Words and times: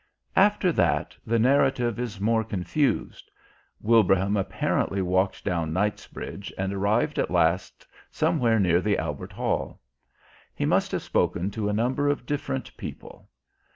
After 0.35 0.71
that 0.71 1.15
the 1.27 1.37
narrative 1.37 1.99
is 1.99 2.19
more 2.19 2.43
confused. 2.43 3.29
Wilbraham 3.81 4.35
apparently 4.35 4.99
walked 4.99 5.43
down 5.45 5.73
Knightsbridge 5.73 6.51
and 6.57 6.73
arrived 6.73 7.19
at 7.19 7.29
last 7.29 7.85
somewhere 8.09 8.59
near 8.59 8.81
the 8.81 8.97
Albert 8.97 9.33
Hall. 9.33 9.79
He 10.55 10.65
must 10.65 10.91
have 10.93 11.03
spoken 11.03 11.51
to 11.51 11.69
a 11.69 11.73
number 11.73 12.09
of 12.09 12.25
different 12.25 12.75
people. 12.77 13.29